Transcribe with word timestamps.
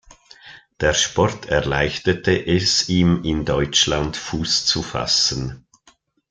Der 0.79 0.95
Sport 0.95 1.45
erleichterte 1.45 2.31
es 2.31 2.89
ihm 2.89 3.21
in 3.23 3.45
Deutschland 3.45 4.17
Fuß 4.17 4.65
zu 4.65 4.81
fassen. 4.81 5.67